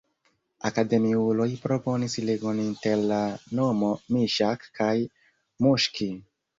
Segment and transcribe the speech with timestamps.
[0.69, 3.21] Akademiuloj proponis ligon inter la
[3.61, 4.93] nomo Miŝak kaj
[5.65, 6.15] Muŝki.